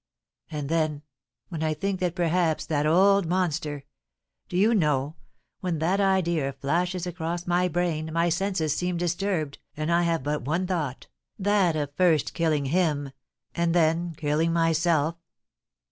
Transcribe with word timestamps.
"And, 0.49 0.67
then, 0.67 1.03
when 1.49 1.61
I 1.61 1.75
think 1.75 1.99
that 1.99 2.15
perhaps 2.15 2.65
that 2.65 2.87
old 2.87 3.27
monster 3.27 3.83
Do 4.49 4.57
you 4.57 4.73
know, 4.73 5.15
when 5.59 5.77
that 5.77 5.99
idea 5.99 6.53
flashes 6.53 7.05
across 7.05 7.45
my 7.45 7.67
brain, 7.67 8.11
my 8.11 8.29
senses 8.29 8.75
seem 8.75 8.97
disturbed, 8.97 9.59
and 9.77 9.91
I 9.91 10.01
have 10.01 10.23
but 10.23 10.41
one 10.41 10.65
thought, 10.65 11.05
that 11.37 11.75
of 11.75 11.93
first 11.93 12.33
killing 12.33 12.65
him 12.65 13.11
and 13.53 13.75
then 13.75 14.15
killing 14.15 14.51
myself?" 14.51 15.17